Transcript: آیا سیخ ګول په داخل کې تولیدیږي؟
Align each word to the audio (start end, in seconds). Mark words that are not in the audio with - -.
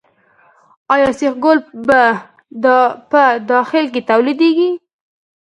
آیا 0.93 1.09
سیخ 1.19 1.33
ګول 1.43 1.57
په 3.11 3.21
داخل 3.51 3.85
کې 3.93 4.01
تولیدیږي؟ 4.09 4.69